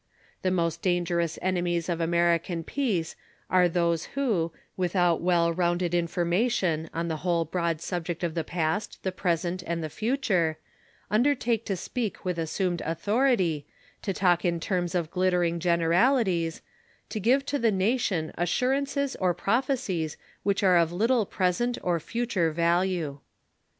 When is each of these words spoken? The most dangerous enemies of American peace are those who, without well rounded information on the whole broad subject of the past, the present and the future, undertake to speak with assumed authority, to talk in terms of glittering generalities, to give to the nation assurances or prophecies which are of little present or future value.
The 0.41 0.49
most 0.49 0.81
dangerous 0.81 1.37
enemies 1.43 1.87
of 1.87 2.01
American 2.01 2.63
peace 2.63 3.15
are 3.51 3.69
those 3.69 4.05
who, 4.17 4.51
without 4.75 5.21
well 5.21 5.53
rounded 5.53 5.93
information 5.93 6.89
on 6.91 7.07
the 7.07 7.17
whole 7.17 7.45
broad 7.45 7.81
subject 7.81 8.23
of 8.23 8.33
the 8.33 8.43
past, 8.43 8.97
the 9.03 9.11
present 9.11 9.61
and 9.61 9.83
the 9.83 9.91
future, 9.91 10.57
undertake 11.11 11.65
to 11.65 11.75
speak 11.77 12.25
with 12.25 12.39
assumed 12.39 12.81
authority, 12.83 13.67
to 14.01 14.11
talk 14.11 14.43
in 14.43 14.59
terms 14.59 14.95
of 14.95 15.11
glittering 15.11 15.59
generalities, 15.59 16.63
to 17.09 17.19
give 17.19 17.45
to 17.45 17.59
the 17.59 17.69
nation 17.69 18.31
assurances 18.39 19.15
or 19.17 19.35
prophecies 19.35 20.17
which 20.41 20.63
are 20.63 20.77
of 20.77 20.91
little 20.91 21.27
present 21.27 21.77
or 21.83 21.99
future 21.99 22.49
value. 22.51 23.19